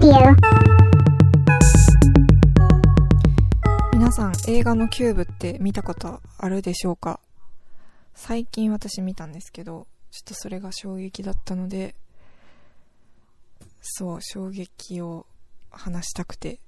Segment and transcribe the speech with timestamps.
[0.00, 0.36] Radio.
[3.92, 7.18] 皆さん映画の CUBE って見たことあるでしょうか？
[8.14, 11.96] 最近私見たんですけどちょっとそれが衝撃だったので
[13.80, 15.26] その衝撃を
[15.70, 16.60] 話したくて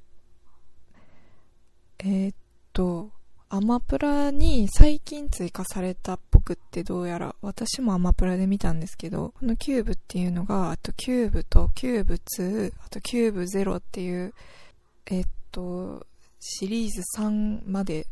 [2.01, 2.35] えー、っ
[2.73, 3.11] と
[3.53, 14.33] アマプラに最近追加されたっぽくってどうやら私もアマプラで見たんですけどこの CUBE っていうのがあと CUBE と CUBE 2あと CUBE 0っていう
[15.07, 16.07] えっと
[16.39, 18.07] シリーズ3まで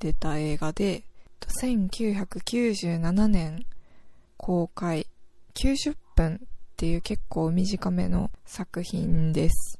[0.00, 1.04] 出た映画で
[1.62, 3.64] 1997年
[4.36, 5.06] 公開
[5.54, 6.38] 90分っ
[6.76, 9.78] ていう結構短めの作品です。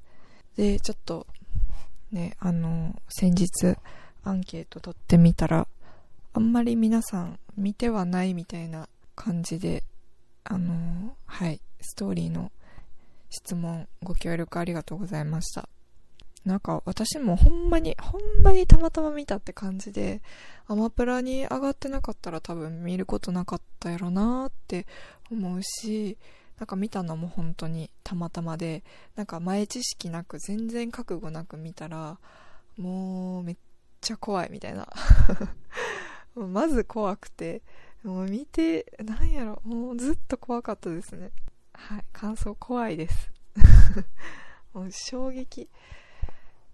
[0.56, 1.27] でちょっと
[2.12, 3.77] ねあの先日
[4.24, 5.69] アンケート取ってみたら、
[6.33, 9.84] あんまり皆さん見てはないみたいな感じで、
[10.45, 12.50] あのー、はい、ストーリーの
[13.31, 15.69] 質問ご協力ありがとうございました。
[16.44, 20.20] なんか私もほんまに、ほんまにたまたま見たって感じで、
[20.66, 24.86] アマプラに上がってなかったら多分見ることなかったやろなーって
[25.31, 26.19] 思うし、
[26.59, 28.84] なんか見たのも本当にたまたまで、
[29.16, 32.19] なんか前知識なく全然覚悟なく見たら、
[32.77, 33.56] もうめっ
[34.05, 34.86] ちゃ怖いみたいな。
[36.36, 37.62] まず怖くて。
[38.02, 39.62] もう見てなんやろ。
[39.64, 41.33] もうずっと怖かったですね。
[41.72, 42.05] はい。
[42.12, 43.32] 感想怖いです。
[44.75, 45.70] もう衝撃。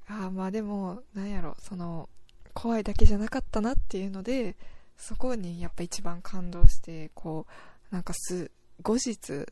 [0.08, 1.56] ああまあでもなんやろ。
[1.60, 2.08] その
[2.52, 4.56] 怖いだけじゃなかったなっていうので
[4.96, 7.46] そこにやっぱ一番感動してこ
[7.90, 8.50] うなんかす
[8.82, 9.46] 後日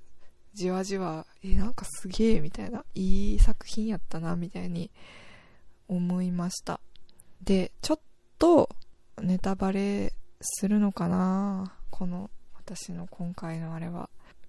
[0.53, 4.91] じわじわえなんかすげえみたいないい作品やったなみたいに
[5.87, 6.81] 思いました。
[7.43, 8.01] で、ちょっ
[8.39, 8.69] と
[9.21, 11.73] ネタバレするのかな？
[11.91, 14.09] この私の今回のあれは。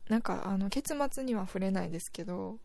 [0.09, 2.57] なんかあの結末には触れないですけど、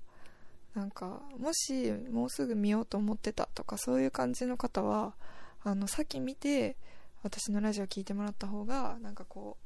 [0.74, 5.14] なんかもしもうすぐ見ようと思ってたとかそういう感じの方は、
[5.62, 6.76] あの先見て
[7.22, 9.56] 私のラジオ聞いてもらった方がなんかこ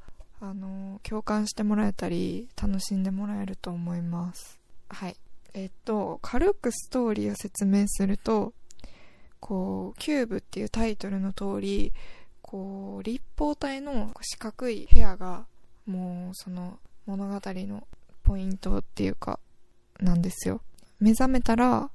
[0.41, 4.59] う、あの共感してもらえたり楽しんでもらえると思います。
[4.89, 5.17] はい。
[5.55, 8.53] えっと、軽くストーリーを説明すると、
[9.41, 11.93] こう、キューブっていうタイトルの通り、
[12.43, 15.47] こう、立方体の四角い部屋が、
[15.87, 17.87] もうその物語の
[18.23, 19.39] ポイントっていうか、
[20.01, 20.61] なんですよ。
[21.01, 21.91] 目覚めたら、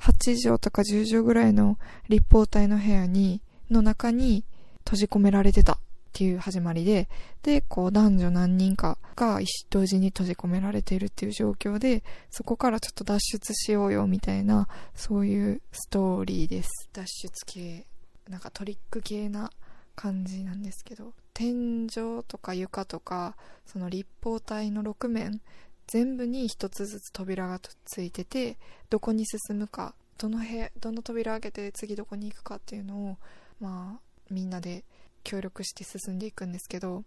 [0.00, 3.40] 8畳とか10畳ぐらいの立方体の部屋に、
[3.70, 4.44] の中に
[4.84, 5.78] 閉じ込められてた
[6.16, 7.10] っていう始まりで、
[7.42, 9.38] で、こう男女何人かが
[9.68, 16.88] 同時に閉じ込められているっていう状況で、そこからちょっと脱出しようよみたいな、そういうストーリーです。
[16.94, 17.86] 脱出系、
[18.30, 19.50] なんかトリック系な
[19.94, 25.42] 感じなんですけど、天井とか床とか、その立方体の6面、
[25.86, 28.56] 全部に一つずつ扉がついてて、
[28.88, 33.16] どこに進むか、どの部、どの扉開けて次どこに行くかっていうのを、
[33.60, 34.86] まあ、みんなで
[35.26, 37.02] 協力して進んでいくんですけど、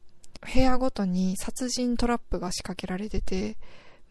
[0.53, 3.57] 部屋ごとに殺人トラップが仕掛けられてて、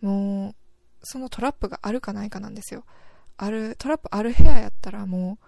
[0.00, 0.54] もう、
[1.02, 2.84] そのトラップがあるかないかなんですよ。
[3.36, 5.44] ある、トラップある部屋やったらもう、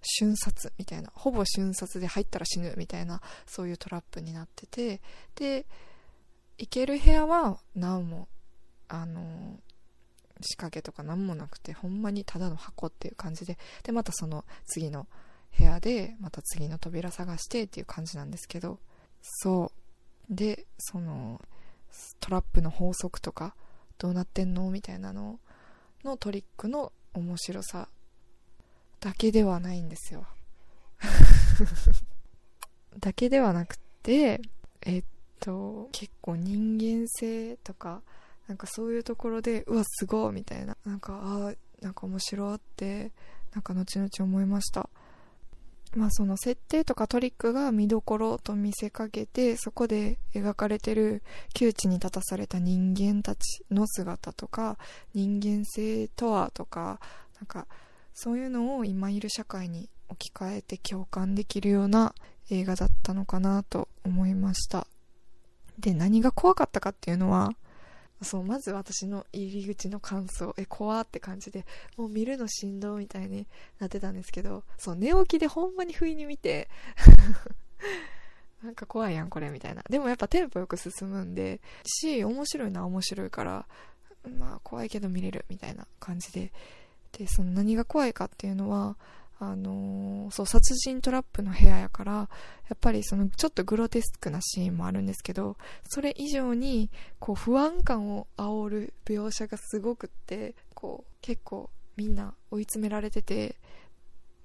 [0.00, 5.02] 瞬殺みたいな、ほぼ瞬殺で入ったら死ぬみたいな、そういうトラップになってて、
[5.34, 5.66] で、
[6.56, 8.26] 行ける部屋は何も、
[8.88, 9.58] あの、
[10.40, 15.06] 仕掛けとか何もなくて、ほんまにただの箱っていう感じで、で、またその次の
[15.58, 18.78] 部屋でまた次の扉探してっていう感じなんですけど
[19.22, 19.72] そ
[20.30, 20.34] う。
[20.34, 21.40] でその
[22.20, 23.54] トラップの法則とか
[23.96, 25.40] どうなってんのみたいなの
[26.04, 27.88] のトリックの面白さ
[29.00, 30.26] だけではないんですよ。
[33.00, 34.40] だけではなくて
[34.82, 35.04] えっ
[35.40, 38.02] と結構人間性とか
[38.46, 40.76] なんかそういうところでうわすごいみたいな。
[40.84, 43.12] なんかあなんか面白って
[43.54, 44.90] なんか後々思いました。
[45.98, 54.78] まあその設定とかトリックが見どころと見せかけてそこで描かれてる窮地に立たされた人間たちの姿とか
[55.12, 57.00] 人間性とはとか
[57.40, 57.66] なんか
[58.14, 62.14] そういうのを今いる社会に置き換えて共感できるような
[62.48, 64.86] 映画だったのかなと思いました。
[65.80, 67.50] で何が怖かったかっていうのは
[68.22, 71.64] そう、まず私の入り口の感想、え、怖って感じで、
[71.96, 73.46] もう見るのしんどみたいに
[73.78, 76.68] なってたんですけど、そう、寝起きでほんまに不意に見て
[78.62, 79.84] なんか怖いやん、これ、みたいな。
[79.88, 83.66] でもやっぱテンポよく進むんで、し、面白いな、面白いから、
[84.36, 86.52] まあ、怖いけど見れる、みたいな感じで。
[87.12, 88.96] で、その何が怖いかっていうのは、
[89.40, 92.28] あのー、そう、殺人トラップの部屋やから、や
[92.74, 95.56] っぱりそのちょっとグロテスクなシーンもあるんですけど、
[95.88, 96.90] それ以上に、
[97.20, 103.56] こう、不安感を煽る描写がすごくって、こう、結構みんな追い詰められてて、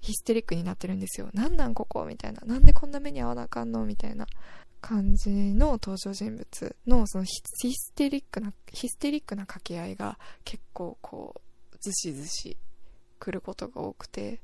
[0.00, 1.30] ヒステリックになってるんですよ。
[1.32, 2.42] なんなんここみたいな。
[2.44, 4.26] なんでこんな目に遭わなあかんのみたいな
[4.80, 7.32] 感じの登場人物のそのヒ
[7.72, 11.40] ステリックな、ヒステリックな掛け合いが結構こ
[11.72, 12.56] う、ずしずし
[13.18, 14.40] 来ることが多くて。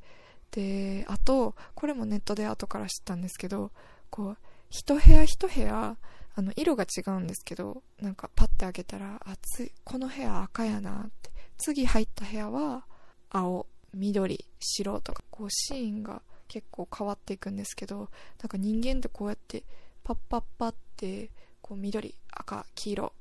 [0.52, 3.70] で、あと、これもネットで後から知ったんですけど、
[4.10, 4.36] こう、
[4.68, 5.96] 一部屋一部屋、
[6.34, 11.30] あの、色が違うんですけど、なんかパッて開けたら、あ、つこの部屋赤やなって。
[11.58, 12.84] 次入った部屋は、
[13.30, 18.10] 青、緑、白とか、こうシーンが結構変わっていくんですけど、
[18.40, 19.64] なんか人間ってこうやって、
[20.02, 21.30] パッパッパって、
[21.62, 23.12] こう緑、赤、黄色、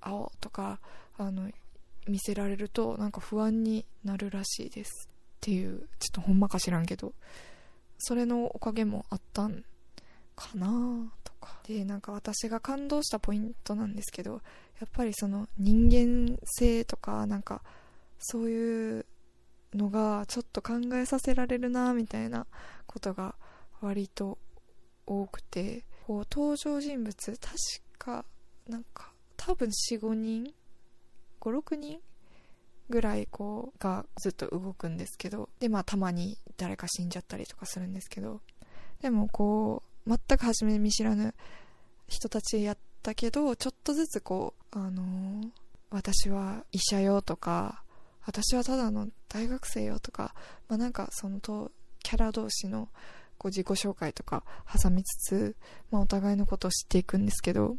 [0.00, 0.80] 青とか、
[1.18, 1.50] あの、
[2.06, 5.09] 見せられると、なんか不安になるらしいです。
[5.40, 7.14] っていう、ちょっとほんまか知らんけど、
[7.98, 9.64] それのおかげもあったん
[10.36, 11.60] かなとか。
[11.66, 14.42] で、なんか私が感動したポイントなんですけど、
[14.80, 17.62] やっぱりその人間性とか、なんか、
[18.18, 19.06] そういう
[19.74, 22.46] のがちょっと考えさせられるなみたいな
[22.86, 23.34] ことが
[23.80, 24.38] 割と
[25.06, 27.38] 多くてこう登場人物確
[27.98, 28.24] か
[28.68, 30.52] なんか多分45人
[31.40, 32.00] 56人
[32.90, 38.40] ぐらいこうがずっと動くんですけどでまあたまに誰か死んじゃったりとかするんですけど
[39.00, 41.34] でもこう全く初め見知らぬ
[42.08, 45.48] 人たちやったけどちょっとずつこうあのー、
[45.90, 47.82] 私は医者よとか
[48.26, 50.34] 私はただの大学生よとか、
[50.68, 51.72] まあ、なんかそのと
[52.02, 52.88] キャラ同士の
[53.38, 55.56] こう自己紹介とか挟みつつ、
[55.90, 57.76] まあ、お互いのことを知っていくんですけど、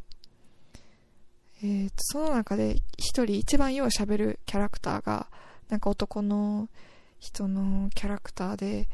[1.64, 5.28] えー、とその中で一人一番よう喋るキャラクターが
[5.70, 6.70] なんか男の
[7.20, 8.86] 人のキャラクターで、えっ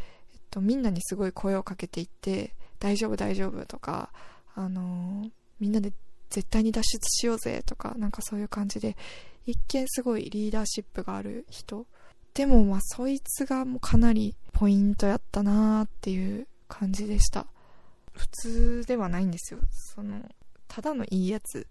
[0.51, 4.11] と、みんなにすごい声をかけていって大丈夫大丈夫とか、
[4.53, 5.29] あのー、
[5.59, 5.93] みんなで
[6.29, 8.97] 絶対に脱出しようぜとかなんかそういう感じで
[9.45, 11.85] 一見すごいリーダーシップがある人。
[12.33, 17.47] でもまあそいつがもうかなりポイントやったなーっていう感じでした。
[18.11, 19.59] 普通ではないんですよ。
[19.71, 20.21] その、
[20.67, 21.67] ただのいいやつ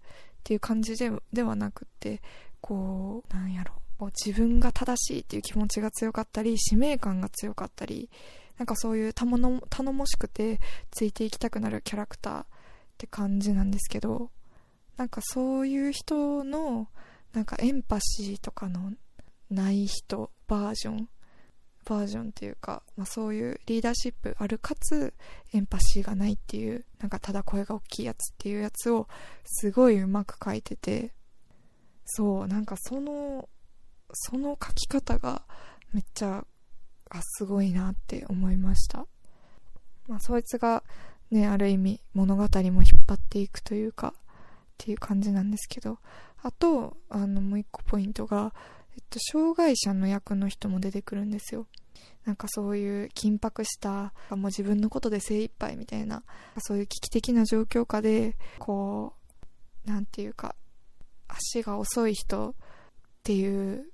[0.47, 2.21] っていう感じでではなくって、
[2.61, 3.73] こう、なんやろ。
[3.99, 8.09] う自分が正しいっていう気持ちが強かったり、使命感が強かったり、
[8.57, 9.27] なんかそういう頼
[9.91, 12.45] もしくてついていきたくなるキャラクターっ
[12.97, 14.31] て感じなんですけど、
[14.95, 16.87] なんかそういう人の
[17.33, 18.93] なんかエンパシーとかの
[19.49, 21.09] ない人バージョン
[21.87, 25.13] バージョンっていうか、まあ、そういうリーダーシップあるかつ
[25.53, 29.07] エンパシーがないっていうなんかただ声が大きいやつっていうやつを
[29.45, 31.13] すごいうまく書いてて
[32.05, 33.49] そうなんかその
[34.13, 35.43] その書き方が
[35.93, 36.45] めっちゃ
[37.09, 39.05] あすごいなって思いました。
[40.07, 40.83] まあそいつが
[41.31, 44.21] ねある意味物語も引っ張っていくというかっ
[44.77, 45.99] ていう感じなんですけど
[46.43, 48.53] あと、あの、もう一個ポイントが、
[48.97, 51.67] えっと、障害者の役の人も出てくるんですよ。
[52.25, 56.23] なんかそういう緊迫した、もう自分のことで精一杯みたいな、
[56.59, 59.13] そういう危機的な状況下で、こ
[59.85, 60.55] う、なんていうか、
[61.27, 62.53] 足が遅い人っ
[63.23, 63.91] ていう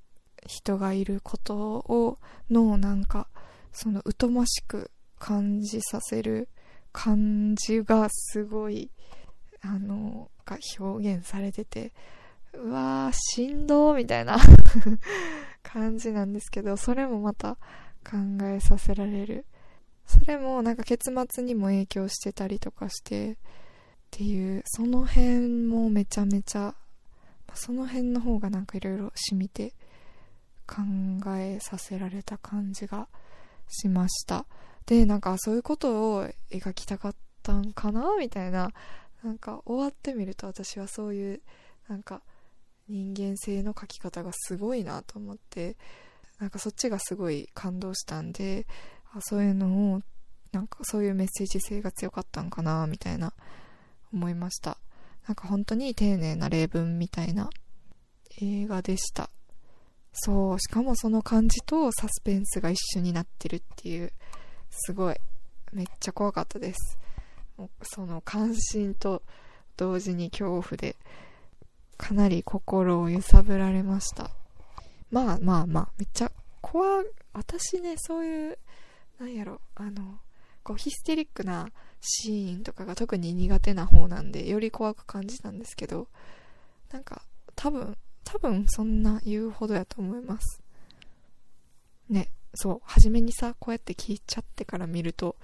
[0.47, 2.17] 人がいることを、
[2.49, 3.27] の、なんか、
[3.71, 4.89] その疎ましく
[5.19, 6.49] 感じさせる
[6.91, 8.89] 感じがすごい、
[9.61, 11.93] あの、が表現されてて、
[12.53, 14.37] うわー、振動みたいな
[15.63, 17.55] 感じなんですけど、それもまた
[18.03, 19.45] 考えさせられる。
[20.05, 23.35] それもなんか結末にも影響してたりとかして、っ
[24.11, 26.75] ていう、その辺もめちゃめちゃ、
[27.55, 29.73] その辺の方がなんかいろいろ染みて
[30.67, 30.81] 考
[31.37, 33.07] えさせられた感じが
[33.69, 34.45] しました。
[34.85, 38.17] で、なんかそういうことを描きたかったんかな？
[38.17, 38.71] みたいな、
[39.23, 41.41] なんか終わってみると私はそういう、
[41.87, 42.21] なんか
[42.87, 45.77] 人間性の描き方がすごいなと思って
[46.39, 48.67] なんかそっちがすごい感動したんで
[49.13, 50.01] あそういうのを
[50.51, 53.33] なんかそういうメッセージ性が強かったんかなみたいな
[54.13, 54.77] 思いました。
[55.27, 57.49] なんか本当に丁寧な例文みたいな
[58.39, 59.29] 映画でした。
[60.11, 64.11] そうしかもその感じとサスペンスが一緒になってるっていう
[64.69, 65.15] すごい。
[65.71, 66.99] めっちゃ怖かったです。
[67.81, 69.23] その関心と
[69.75, 70.95] 同時に恐怖で。
[72.03, 74.29] かなり心を揺さぶられました。
[75.09, 78.59] まあまあまあ、めっちゃ怖、私ね、そういう、
[79.21, 80.19] なんやろ、あの、
[80.63, 81.69] こうヒステリックな
[82.01, 86.09] シーンとかが特に苦手な方なんで、より怖く感じたんですけど、
[86.91, 87.21] なんか、
[87.55, 90.61] 多分、多分そんな言うほどやと思います。
[92.09, 95.37] ね、そう、初めにさ、こうやって聞いちゃってから見ると、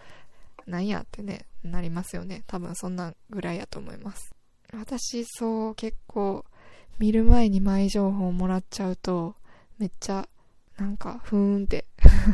[0.68, 2.44] なんやってね、なりますよね。
[2.48, 4.36] 多分そんなぐらいやと思います。
[4.74, 6.46] 私、そう、結構、
[7.00, 9.36] 見る前に前情報をもらっちゃうと、
[9.78, 10.28] めっちゃ、
[10.78, 11.86] なんか、ふーんって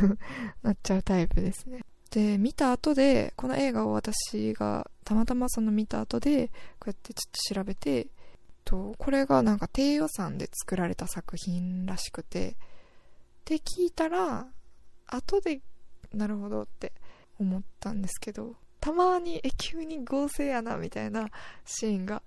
[0.62, 1.80] なっちゃうタイプですね。
[2.10, 8.08] で、見た後で、この映画を私がたまたまその見た後で、こうやってちょっと調べて、
[8.64, 12.54] と、これがなんか低予算で作られた作品らしくて、っ
[13.44, 14.46] て聞いたら、
[15.06, 15.60] 後で、
[16.12, 16.92] なるほどって
[17.38, 21.28] 思ったんですけど、たまに、急に合成やな、みたいな
[21.64, 22.22] シーンが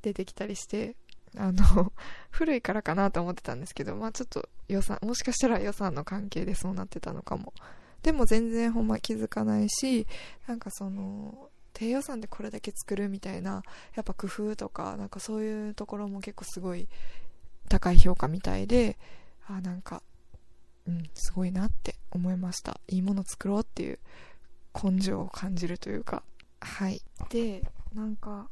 [0.00, 0.94] 出てきたりして、
[1.36, 1.92] あの、
[2.30, 7.52] 古いからかなと思ってたんですけど、まあちょっと予算、もしかしたら予算の関係でそうなってたのかも。
[8.02, 10.06] でも全然ほんま気づかないし、
[10.46, 13.64] なんかその、低予算でこれだけ作るみたいな、
[13.96, 16.86] やっぱ工夫とか、なんかそういうところも結構すごい
[17.68, 18.96] 高い評価みたいで、
[19.48, 20.00] あ、なんか、
[20.86, 22.80] うん、すごいなって思いました。
[22.86, 23.98] いいもの作ろうっていう
[24.74, 26.22] 根性を感じるというか。
[26.60, 27.02] はい。
[27.30, 27.62] で、
[27.94, 28.48] なんか、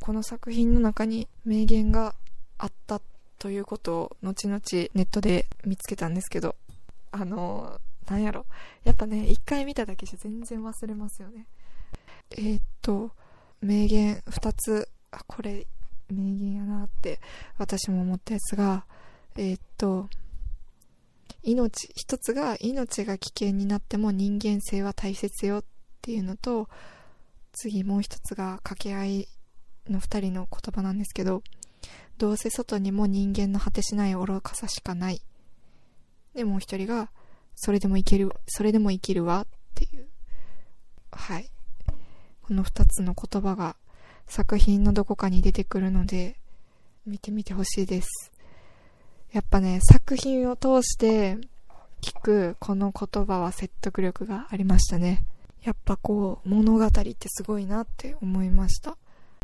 [0.00, 2.14] この作品の中に名言が
[2.58, 3.00] あった
[3.38, 4.60] ということを後々
[4.94, 6.56] ネットで見つけたんですけど、
[7.10, 8.46] あの、なんやろ。
[8.84, 11.46] やっぱね、一回見ただけじゃ全然忘れますよね。
[12.32, 13.12] えー、っと、
[13.60, 15.66] 名言二つ、あ、これ、
[16.10, 17.18] 名言やなって
[17.56, 18.84] 私も思ったやつが、
[19.36, 20.08] えー、っと、
[21.44, 25.64] 命、一つが命が危険になっても人間性は大切よっ
[26.00, 26.68] ていうのと、
[27.52, 29.28] 次もう一つが掛け合い
[29.88, 31.42] の二人の言葉なんですけど、
[32.16, 35.20] どうせ外にも人間の果てしない愚かさしかない。
[36.34, 37.10] で、もう一人が、
[37.54, 40.06] それでもいける、それでも生きるわっていう。
[41.12, 41.50] はい。
[42.42, 43.76] この二つの言葉が
[44.26, 46.36] 作品のどこかに出てくるので、
[47.06, 48.33] 見てみてほしいです。
[49.34, 51.36] やっぱね、作品を通して
[52.00, 55.24] 聞くこの言葉は説得力がありましたね。
[55.64, 58.96] やっぱこう、物語ってすごいなって思いました。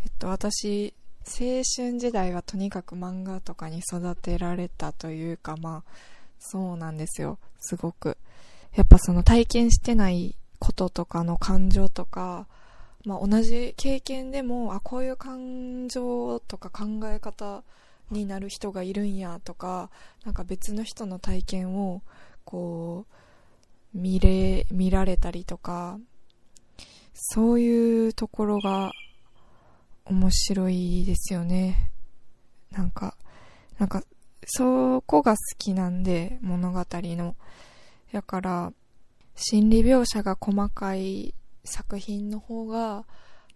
[0.05, 0.95] えっと、私、
[1.27, 5.91] 青春時代はとにかく漫画とかに育てられたというか、まあ、
[6.39, 7.41] そうなんですよ。
[7.59, 8.17] すごく。
[8.77, 12.47] やっぱその体験してないこととかの感情とか、
[13.05, 17.65] まあ同じ経験でも、あ、こういう感情とか考え方
[18.11, 19.91] になる人がいるんやとか、
[20.25, 22.03] なんか別の人の体験を、
[22.45, 23.07] こ
[23.95, 25.99] う、見れ、見られたりとか、
[27.15, 28.93] そういうところが
[30.05, 31.91] 面白いですよね。
[32.71, 33.17] なんか、
[33.79, 34.05] なんか、
[34.47, 37.37] そこが好きなんで、物語の。
[38.13, 38.73] だから、
[39.37, 43.05] 心理描写が細かい作品の方が、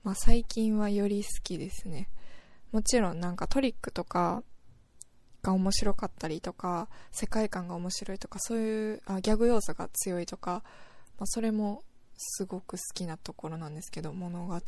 [0.02, 2.08] まあ最近はより好きですね。
[2.74, 4.42] もちろんなんかトリックとか
[5.44, 10.64] が面白かったりとか、世界観が面白いとか、そういうあギャグ要素が強いとか、
[11.16, 11.84] まあそれも
[12.16, 14.60] すごく好きなところなんですけど、物語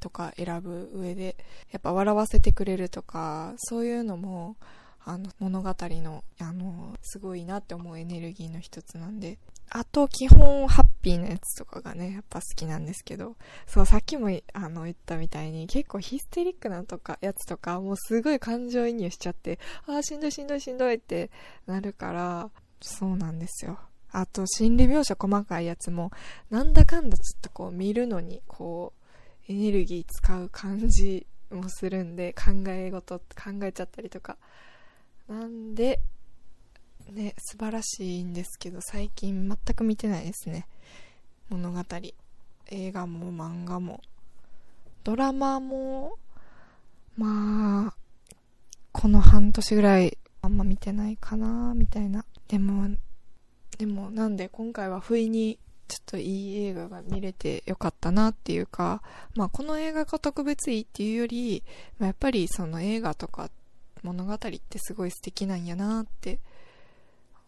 [0.00, 1.36] とか選ぶ上で、
[1.70, 4.56] やっぱ笑わせてくれるとか、そういうのも、
[5.04, 9.38] あの、物語の、あの、すごいなって思うエネルギーの一つなんで。
[9.74, 13.36] あと、基本、ハッピーなやつとかがね、やっぱ好きなんですけど、
[13.66, 21.30] そう、さっきも、あの、言ったみたいに、結構ヒステリックなとか、やつとか、もうすごい感情移入しちゃって、ああ、しんどいしんどいしんどいって
[21.66, 22.50] なるから、
[22.82, 23.78] そうなんですよ。
[24.10, 26.10] あと、心理描写細かいやつも、
[26.50, 28.92] なんだかんだちょっとこう見るのに、こ
[29.48, 33.24] う、エネルギー使う感じもするんで、考え事考
[33.62, 34.36] えちゃったりとか。
[35.28, 36.00] なんで、
[37.12, 40.66] ね、素晴らしいんですけど、最近全く見てないですね。
[41.48, 41.80] 物語。
[42.70, 44.00] 映画も漫画も。
[45.04, 46.18] ドラマも、
[47.16, 47.94] まあ、
[48.92, 52.24] この半年ぐらいあんま見てないかな、みたいな。
[52.48, 52.96] でも、
[53.78, 59.02] でもなんで今回は不意にちょっといい映画が見れてよかったなっていうか、
[59.34, 61.62] まあこの映画が特別いいっていうより、
[61.98, 63.50] まあ、やっぱりその映画とか
[64.02, 66.38] 物語ってすごい素敵なんやなって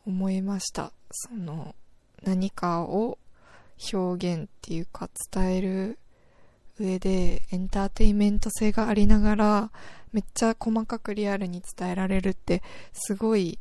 [0.06, 0.92] 思いました。
[1.10, 1.74] その
[2.22, 3.18] 何かを
[3.92, 5.98] 表現っていうか伝える
[6.78, 9.70] 上でエンターテインメント性がありながら
[10.12, 13.58] めっちゃ細かくリアルに伝えられるってすごい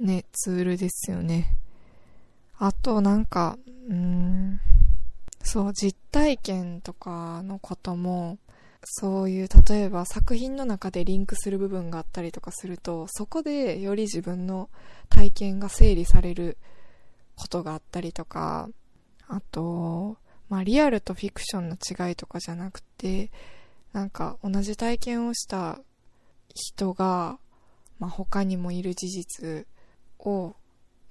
[0.00, 1.56] ね、ツールですよね。
[2.58, 4.60] あとなんか、うん、
[5.42, 8.38] そう、実体験とかのことも、
[8.84, 14.68] そういう、例えば作品の中でリンクする部分があったりとかすると、そこでより自分の
[15.08, 16.58] 体験が整理される
[17.36, 18.68] ことがあったりとか、
[19.28, 20.16] あと、
[20.48, 23.30] まあリアルとフィクションの違いとかじゃなくて、
[23.92, 25.80] なんか同じ体験をした
[26.54, 27.38] 人が、
[27.98, 29.66] まあ他にもいる事実
[30.18, 30.54] を、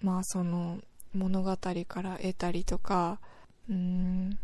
[0.02, 0.80] まあその
[1.14, 3.20] 物語から得たりとか、
[3.70, 4.38] うーん、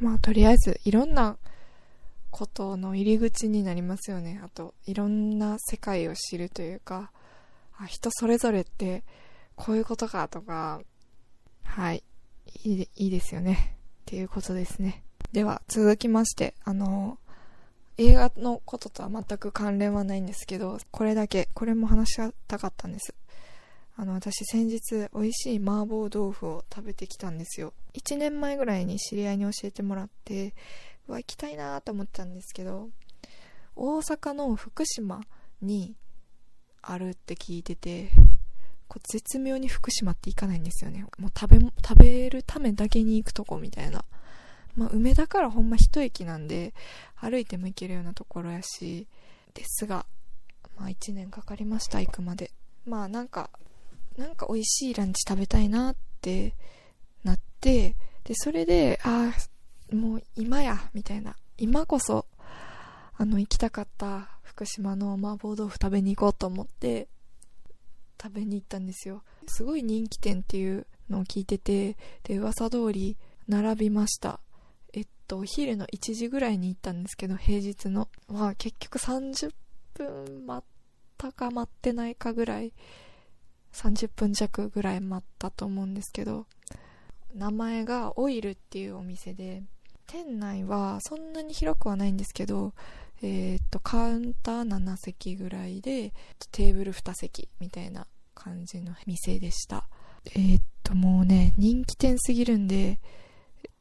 [0.00, 1.36] まあとりあえずいろんな
[2.36, 4.42] ことの入り口になりますよね。
[4.44, 7.10] あと、いろんな世界を知るというか、
[7.78, 9.04] あ人それぞれって
[9.54, 10.82] こういうことかとか、
[11.64, 12.04] はい、
[12.62, 13.76] いいいいですよね。
[14.02, 15.02] っていうことですね。
[15.32, 17.18] では、続きまして、あの、
[17.96, 23.14] 映画のこととは全く関連はないんですけど、これだけ、これも話したかったんです。
[23.96, 27.72] あの、私先日美味しい麻婆豆腐を食べてきたんですよ。
[27.94, 30.54] 1年前ぐらいに知り合いに教えてもらって、
[31.14, 32.90] 行きたいなと思ったんですけど、
[33.74, 35.20] 大阪の福島
[35.62, 35.94] に
[36.82, 38.10] あるって聞いてて、
[38.88, 41.04] こう絶妙に福島って行かないんですよね。
[41.18, 44.04] もう食べ、食べるためだけに行くとこみたいな。
[44.76, 46.74] まあ、梅田からほんま一駅なんで、
[47.16, 49.06] 歩いても行けるようなところやし、
[49.54, 50.06] ですが、
[50.76, 52.50] まあ1年かかりました、行くまで。
[52.84, 53.50] まあなんか、
[54.16, 56.54] なんか美味しいランチ食べたいなって
[57.24, 59.55] なって、で、それで、ああ、
[59.92, 61.36] もう今や、みたいな。
[61.58, 62.26] 今こそ、
[63.16, 67.08] あの、行きたかった福島の麻婆豆腐食べに行こうと思って、
[68.20, 69.22] 食べに行ったんですよ。
[69.46, 73.16] すごい人気店っていうのを聞いてて、で、噂通り
[73.48, 74.40] 並びました。
[74.92, 78.08] えっと、お昼の1時ぐらいに行ったんですけど、平日の。
[78.28, 79.54] まあ結局30
[79.94, 80.68] 分待っ
[81.16, 82.72] たか待ってないかぐらい、
[83.72, 86.46] 30分弱ぐらい待ったと思うんですけど、
[87.34, 89.62] 名前がオイルっていうお店で、
[90.06, 92.72] 店内はそんなに広くはないんですけど、
[93.22, 96.12] えー、っと、カウンター7席ぐらいで、
[96.52, 99.88] テーブル2席みたいな感じの店でした。
[100.34, 102.98] えー、っと、もうね、人気店すぎるんで、えっ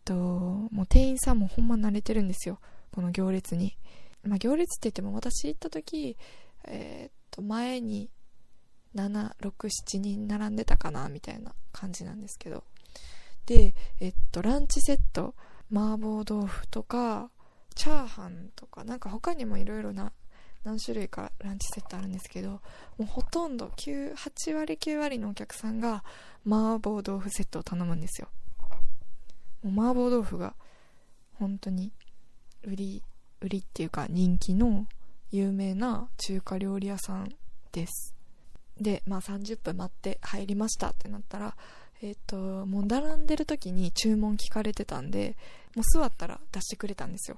[0.05, 2.60] と、もう店員さんもほんま慣れてるんですよ。
[2.91, 3.77] この行列に。
[4.24, 6.17] まあ、行列って言っても私行った時、
[6.65, 8.10] えー、っと、前に
[8.96, 12.63] 7、6、7人並んでたかな、みたいな感じなんですけど。
[13.46, 15.36] で、えっと、ランチセット、
[15.72, 17.29] 麻婆豆腐とか、
[17.75, 20.12] チャーハンとか、なんか他にもいろいろな、
[20.63, 22.62] 何種類かランチセットあるんですけど、も
[23.01, 26.04] うほとんど9、8割9割のお客さんが
[26.45, 28.30] 麻婆豆腐セットを頼むんですよ。
[29.63, 30.56] もう麻婆豆腐が
[31.34, 31.91] 本当に
[32.63, 33.04] 売り、
[33.41, 34.88] 売りっていうか人気の
[35.32, 37.36] 有名な中華料理屋さん
[37.71, 38.15] です。
[38.78, 41.56] で、まあ30分待って入りましたってなったら、
[42.01, 45.38] えっ、と、もう並んでる時に注文聞かれてたんで、
[45.75, 47.38] もう座ったら出してくれたんですよ。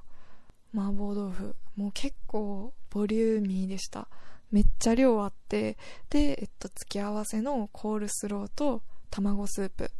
[0.73, 1.55] 麻婆豆腐。
[1.75, 4.07] もう結構ボリューミーでした。
[4.51, 5.77] めっちゃ量あって、
[6.09, 9.91] で、えっと、付き合わせのコールスローと卵スープ。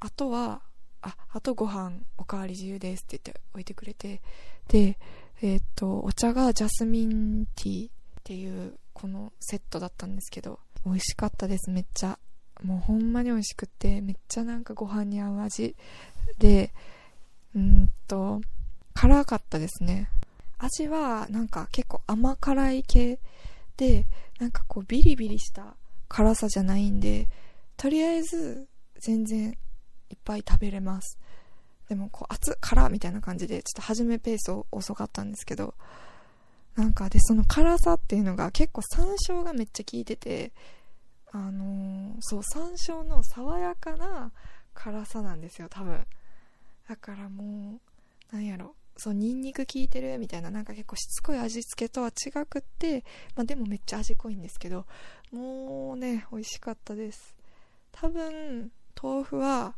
[0.00, 0.62] あとは、
[1.02, 4.20] あ、あとご飯おかわり自由ですって言って置いてくれて、
[4.68, 4.98] で、
[5.42, 7.90] えっ、と、お茶がジャスミンティーっ
[8.24, 12.18] ていうこのセットだったんですけど、美味しかったです、めっちゃ。
[12.62, 15.76] もうほんまに美味しくて、めっちゃなんかご飯に合う味
[16.38, 16.72] で、
[17.54, 18.40] うんと、
[18.94, 20.08] 辛かったですね。
[20.58, 23.18] 味はなんか結構甘辛い系
[23.76, 24.06] で、
[24.40, 25.76] なんかこうビリビリした
[26.08, 27.28] 辛さじゃないんで、
[27.76, 28.66] とりあえず
[28.98, 29.56] 全然
[30.10, 31.18] いっぱい食べれます。
[31.88, 35.74] でも、こう、熱、辛みたいな感じで、ちょっと初めペース遅かったんですけど、
[36.76, 40.52] なんか、で、その辛さっていうのが結構山椒がめっちゃ効いてて、
[41.32, 44.32] あのー、そう、山椒の爽やかな
[44.74, 46.06] 辛さなんですよ、多分。
[46.88, 47.80] だからも
[48.32, 53.04] う、なんやろ、そう、ニンニク効いてるみたいな、なんか結構しつこい味付けとは違くって、
[53.36, 54.86] まあでもめっちゃ味濃いんですけど、
[55.30, 57.34] もうね、美味しかったです。
[57.92, 59.74] 多分、豆腐は、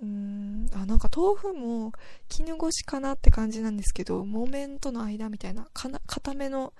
[0.00, 1.92] うーん、あ、なんか豆腐も
[2.28, 6.72] 絹ごしかなって感じなんですけど、木綿との間みたいな、かな、固めの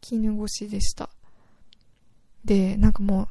[0.00, 1.10] 絹ごしでした。
[2.44, 3.28] で、なんかもう、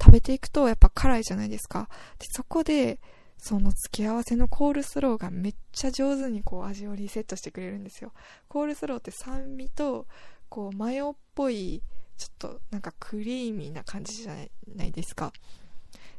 [0.00, 1.88] 食べていくとやっぱ辛いじゃないですか。
[2.18, 3.00] で、そこで、
[3.38, 8.12] その付け合わせのコールスローがめっちゃ上手にこう味をリセットしてくれるんですよ。
[8.48, 10.06] コールスローって酸味と、
[10.48, 11.82] こうマヨっぽい、
[12.16, 14.34] ちょっとなんかクリーミーな感じじゃ
[14.74, 15.32] ないですか。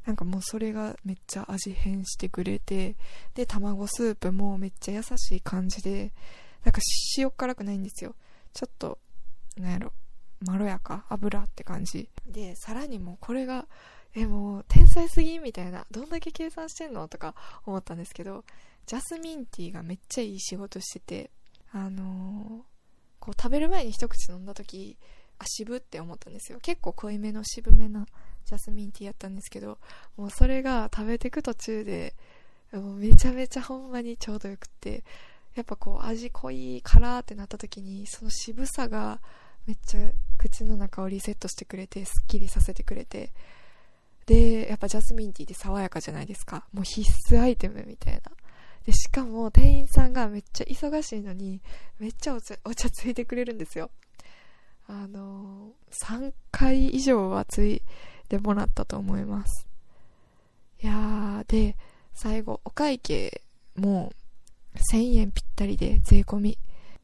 [0.05, 2.95] なんかもうそれがめっちゃ味変してくれて、
[3.35, 6.13] で、卵スープもめっちゃ優しい感じで、
[6.63, 6.81] なんか
[7.17, 8.15] 塩辛くないんですよ。
[8.53, 8.97] ちょっと、
[9.57, 9.93] なんやろ、
[10.41, 12.09] まろやか油って感じ。
[12.25, 13.67] で、さらにもうこれが、
[14.15, 18.43] え、もう天才すぎみたいな、どんだけ計算してんのとか思ったんですけど、
[18.85, 21.31] ジャスミンティーがめっちゃいい仕事してて、
[21.71, 22.61] あのー、
[23.19, 24.97] こう食べる前に一口飲んだ時、
[25.37, 26.59] あ、渋って思ったんですよ。
[26.61, 28.05] 結構濃いめの渋めな
[28.45, 29.77] ジャスミンティーやったんですけど、
[30.17, 32.15] もうそれが食べてく途中で、
[32.73, 35.03] もうめちゃめちゃほんまにちょうどよくって、
[35.55, 39.21] やっぱこう味濃い辛ってなった時に、その渋さが
[39.65, 43.31] めっちゃ口の中をリセットしてくれて、すっきりさせてくれて、
[44.25, 46.65] で、やっぱジャスミンティーって爽やかじゃないですか。
[46.73, 48.21] もう必須アイテムみたいな。
[48.85, 51.61] で、しかも店員さんがめっちゃ忙しいのに、
[51.99, 53.91] めっちゃお茶お茶ついてくれるんですよ。
[54.87, 57.83] あの、3回以上はつい
[58.29, 59.67] でもらったと思います。
[60.81, 61.75] いやー、で、
[62.13, 63.41] 最後、お会計
[63.75, 64.13] も
[64.93, 66.57] 1000円ぴったりで税込み。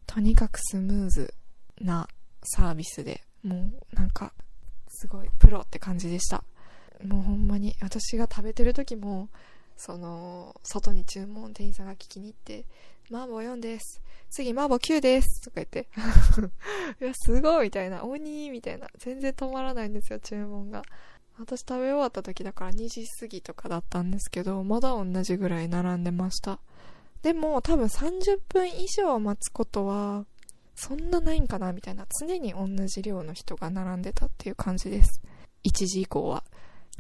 [0.07, 1.33] とにかくスムーズ
[1.81, 2.07] な
[2.43, 4.33] サービスで、もうなんか、
[4.87, 6.43] すごいプロって感じでした。
[7.03, 9.29] もうほんまに、私が食べてる時も、
[9.77, 12.65] その、外に注文店員さんが聞きに行って、
[13.11, 14.01] 麻婆4です。
[14.31, 15.43] 次、麻婆9です。
[15.43, 15.87] とか言って。
[16.99, 18.03] いや、すごいみたいな。
[18.03, 18.87] 鬼みたいな。
[18.97, 20.81] 全然止まらないんですよ、注文が。
[21.37, 26.59] 私食べ終わった時だから2時過ぎとかだったんですけど、まだ同じぐらい並んでました。
[27.21, 30.25] でも多分30分以上待つことは、
[30.75, 31.73] そんなないんかな？
[31.73, 32.05] みたいな。
[32.19, 35.21] 常に同じ量の人が並んでたっていう感じです。
[35.63, 36.43] 1時以降は。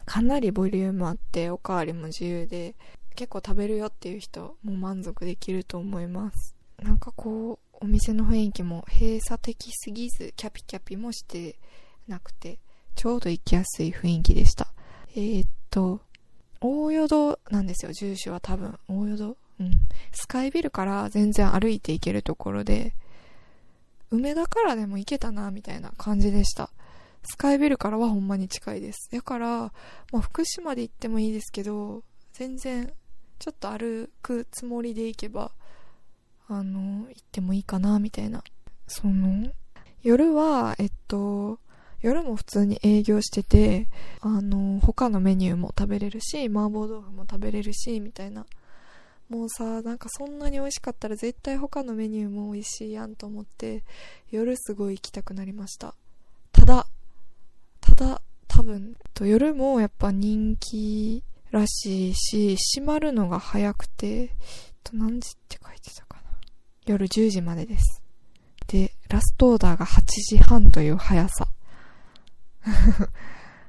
[0.05, 2.75] かなりボリュームあって、おかわりも自由で、
[3.15, 6.55] 結構食べるよっていう人も満足できると思います。
[6.81, 11.57] なんかこう、お店の雰囲気も閉鎖的すぎず、キャピキャピもして
[12.07, 12.59] なくて、
[12.95, 14.73] ちょうど行きやすい雰囲気でした。
[15.15, 16.01] えー、っと、
[16.61, 18.77] 大淀なんですよ、住所は多分。
[18.87, 19.37] 大淀？
[19.59, 19.71] うん。
[20.11, 22.95] スカイビルから全然歩いて行けるところで、
[24.11, 26.69] 梅田からでも行けたな、みたいな感じでした。
[27.23, 29.09] スカイビルからはほんまに近いです。
[29.11, 29.73] だから、
[30.11, 32.93] まあ、福島で行ってもいいですけど、全然
[33.39, 35.51] ちょっと歩くつもりで行けば、
[36.47, 38.43] あの、行ってもいいかな、みたいな。
[38.87, 39.51] その、
[40.03, 41.59] 夜は、えっと、
[42.01, 43.87] 夜も普通に営業してて、
[44.21, 48.45] あの、他のメニューも食べれるし、麻婆豆腐も食べれるし、みたいな。
[49.29, 53.83] もうさ、なんかそんなに美味しかったら絶対他のメニューも美味しいやんと思って、
[54.29, 55.95] 夜すごい行きたくなりました。
[56.51, 56.87] ただ、
[57.81, 64.31] ただ、多分、と夜もやっぱ人気らしいし、閉まるのが早くて、
[64.83, 66.31] と何時って書いてたかな。
[66.85, 68.03] 夜10時までです。
[68.67, 71.47] で、ラストオーダーが8時半という速さ。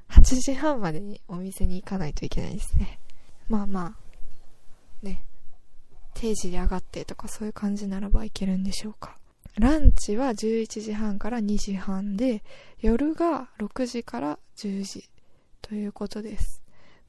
[0.08, 2.98] 8時半までにお店に行かないといけないですね。
[3.48, 3.96] まあま
[5.02, 5.24] あ、ね。
[6.16, 9.16] 定時で上がってとかそういう感じならばいけるんでしょうか。
[9.58, 12.42] ランチは11時半から2時半で、
[12.80, 15.08] 夜が6時から10時
[15.62, 16.62] ということです。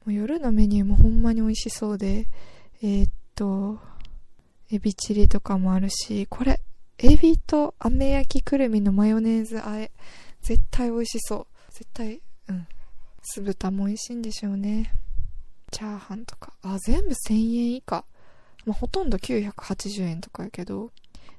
[0.04, 2.28] もう夜のメニューもほんまに美味しそうで、
[2.82, 3.78] えー、っと、
[4.70, 6.60] エビチリとかもあるし、これ、
[6.98, 9.90] エビと飴焼きくるみのマヨネーズあえ、
[10.42, 11.46] 絶対美味しそう。
[11.72, 12.66] 絶対、うん。
[13.22, 14.92] 酢豚も美味しいんでしょうね。
[15.70, 16.52] チャーハンとか。
[16.62, 18.04] あ、全部1000円以下。
[18.68, 20.92] まあ、ほとんど980円とかやけど、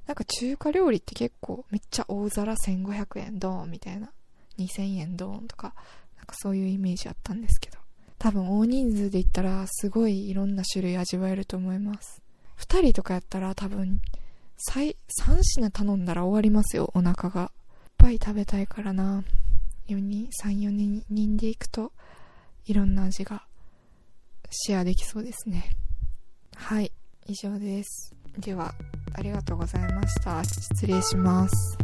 [0.08, 4.10] なんか中華料理って結構めっちゃ大皿1500円ドーンみたいな。
[4.58, 5.74] 2000円ドーンとか、
[6.16, 7.78] なんかそういうイメージあったんですけど。
[8.18, 12.20] 多分大人数で行ったらすごいいろんな種類味わえると思います。
[12.58, 14.00] 2人とかやったら多分、
[14.72, 14.94] 3
[15.42, 17.42] 品頼んだら終わりますよ、お腹が。
[17.42, 17.48] いっ
[17.96, 19.22] ぱい食べたいからな。
[19.86, 21.92] 4人、3、4人で行くと、
[22.66, 23.46] いろんな味が
[24.50, 25.70] シェアできそうですね。
[26.56, 26.92] はい、
[27.30, 28.12] 以上です。
[28.38, 28.74] では、
[29.14, 30.42] ありがとうございました。
[30.42, 31.78] 失礼します。